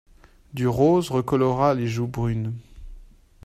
Du 0.55 0.67
rose 0.67 1.11
recolora 1.11 1.75
les 1.75 1.85
joues 1.85 2.07
brunes. 2.07 2.53